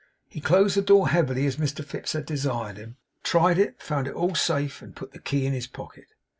He 0.27 0.41
closed 0.41 0.75
the 0.75 0.81
door 0.81 1.09
heavily, 1.09 1.45
as 1.45 1.57
Mr 1.57 1.85
Fips 1.85 2.13
had 2.13 2.25
desired 2.25 2.77
him; 2.77 2.97
tried 3.21 3.59
it, 3.59 3.79
found 3.83 4.07
it 4.07 4.15
all 4.15 4.33
safe, 4.33 4.81
and 4.81 4.95
put 4.95 5.11
the 5.11 5.19
key 5.19 5.45
in 5.45 5.53
his 5.53 5.67
pocket. 5.67 6.07